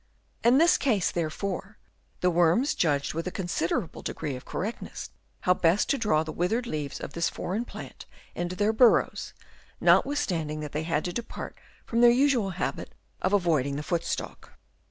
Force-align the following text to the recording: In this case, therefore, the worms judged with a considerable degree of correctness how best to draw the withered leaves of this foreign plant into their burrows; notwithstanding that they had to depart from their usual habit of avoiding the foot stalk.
In 0.43 0.57
this 0.57 0.79
case, 0.79 1.11
therefore, 1.11 1.77
the 2.21 2.31
worms 2.31 2.73
judged 2.73 3.13
with 3.13 3.27
a 3.27 3.31
considerable 3.31 4.01
degree 4.01 4.35
of 4.35 4.45
correctness 4.45 5.11
how 5.41 5.53
best 5.53 5.89
to 5.91 5.97
draw 5.99 6.23
the 6.23 6.31
withered 6.31 6.65
leaves 6.65 6.99
of 6.99 7.13
this 7.13 7.29
foreign 7.29 7.65
plant 7.65 8.07
into 8.33 8.55
their 8.55 8.73
burrows; 8.73 9.33
notwithstanding 9.79 10.59
that 10.61 10.71
they 10.71 10.81
had 10.85 11.05
to 11.05 11.13
depart 11.13 11.55
from 11.85 12.01
their 12.01 12.09
usual 12.09 12.49
habit 12.49 12.95
of 13.21 13.31
avoiding 13.31 13.75
the 13.75 13.83
foot 13.83 14.03
stalk. 14.03 14.53